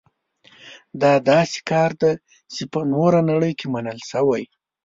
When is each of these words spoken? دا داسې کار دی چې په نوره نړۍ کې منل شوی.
دا 1.01 1.13
داسې 1.31 1.59
کار 1.69 1.91
دی 2.01 2.13
چې 2.53 2.63
په 2.71 2.79
نوره 2.93 3.19
نړۍ 3.31 3.53
کې 3.59 3.67
منل 3.73 3.99
شوی. 4.09 4.43